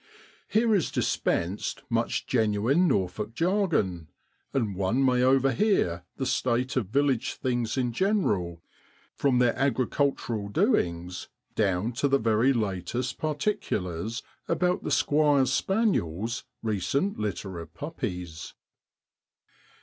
[0.47, 4.07] Here is dis pensed much genuine Norfolk jargon,
[4.51, 8.63] and one may overhear the state of village things in general,
[9.13, 16.45] from their agricultural doings down to the very latest particu lars about the squire's spaniel's
[16.63, 18.55] recent litter of puppies.